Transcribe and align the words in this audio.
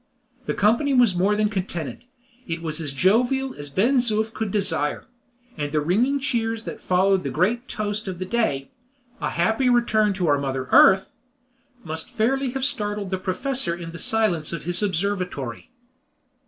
The 0.47 0.55
company 0.55 0.95
was 0.95 1.13
more 1.15 1.35
than 1.35 1.47
contented 1.47 2.05
it 2.47 2.63
was 2.63 2.81
as 2.81 2.91
jovial 2.91 3.53
as 3.53 3.69
Ben 3.69 3.97
Zoof 3.97 4.33
could 4.33 4.49
desire; 4.49 5.05
and 5.57 5.71
the 5.71 5.79
ringing 5.79 6.17
cheers 6.19 6.63
that 6.63 6.81
followed 6.81 7.21
the 7.21 7.29
great 7.29 7.67
toast 7.67 8.07
of 8.07 8.17
the 8.17 8.25
day 8.25 8.71
"A 9.21 9.29
happy 9.29 9.69
return 9.69 10.13
to 10.13 10.25
our 10.25 10.39
Mother 10.39 10.67
Earth," 10.71 11.11
must 11.83 12.09
fairly 12.09 12.49
have 12.53 12.65
startled 12.65 13.11
the 13.11 13.19
professor 13.19 13.75
in 13.75 13.91
the 13.91 13.99
silence 13.99 14.51
of 14.51 14.63
his 14.63 14.81
observatory. 14.81 15.69